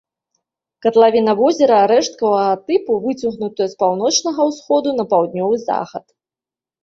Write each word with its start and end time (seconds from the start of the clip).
Катлавіна 0.83 1.33
возера 1.41 1.77
рэшткавага 1.91 2.55
тыпу, 2.71 2.91
выцягнутая 3.05 3.67
з 3.73 3.79
паўночнага 3.83 4.41
ўсходу 4.49 4.89
на 5.01 5.05
паўднёвы 5.11 5.55
захад. 5.69 6.05